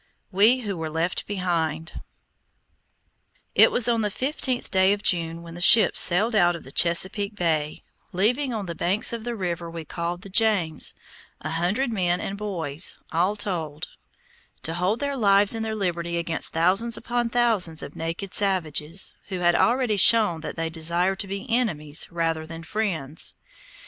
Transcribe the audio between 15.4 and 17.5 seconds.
and their liberty against thousands upon